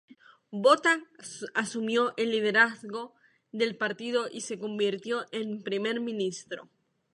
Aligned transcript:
Botha 0.63 1.03
asumió 1.53 2.15
el 2.17 2.31
liderazgo 2.31 3.13
del 3.51 3.77
partido 3.77 4.27
y 4.31 4.41
se 4.41 4.57
convirtió 4.57 5.27
en 5.31 5.61
primer 5.61 5.99
ministro. 5.99 6.67